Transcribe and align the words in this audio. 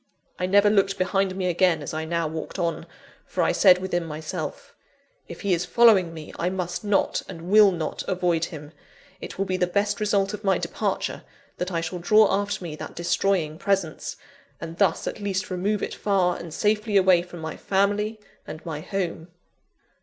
I 0.39 0.47
never 0.47 0.71
looked 0.71 0.97
behind 0.97 1.35
me 1.35 1.45
again, 1.45 1.83
as 1.83 1.93
I 1.93 2.05
now 2.05 2.27
walked 2.27 2.57
on; 2.57 2.87
for 3.27 3.43
I 3.43 3.51
said 3.51 3.77
within 3.77 4.03
myself: 4.03 4.73
"If 5.27 5.41
he 5.41 5.53
is 5.53 5.63
following 5.63 6.11
me, 6.11 6.33
I 6.39 6.49
must 6.49 6.83
not, 6.83 7.21
and 7.29 7.51
will 7.51 7.71
not 7.71 8.01
avoid 8.07 8.45
him: 8.45 8.71
it 9.21 9.37
will 9.37 9.45
be 9.45 9.57
the 9.57 9.67
best 9.67 9.99
result 9.99 10.33
of 10.33 10.43
my 10.43 10.57
departure, 10.57 11.21
that 11.57 11.71
I 11.71 11.81
shall 11.81 11.99
draw 11.99 12.33
after 12.33 12.63
me 12.63 12.75
that 12.77 12.95
destroying 12.95 13.59
presence; 13.59 14.15
and 14.59 14.79
thus 14.79 15.05
at 15.05 15.19
least 15.19 15.51
remove 15.51 15.83
it 15.83 15.93
far 15.93 16.35
and 16.35 16.51
safely 16.51 16.97
away 16.97 17.21
from 17.21 17.39
my 17.39 17.55
family 17.55 18.19
and 18.47 18.65
my 18.65 18.79
home!" 18.81 19.27